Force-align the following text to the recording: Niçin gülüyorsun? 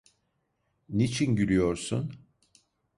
Niçin 0.89 1.35
gülüyorsun? 1.35 2.15